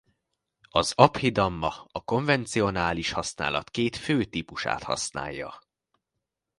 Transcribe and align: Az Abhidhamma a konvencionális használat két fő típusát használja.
Az 0.69 0.93
Abhidhamma 0.95 1.85
a 1.91 2.03
konvencionális 2.03 3.11
használat 3.11 3.69
két 3.69 3.95
fő 3.95 4.23
típusát 4.25 4.83
használja. 4.83 5.59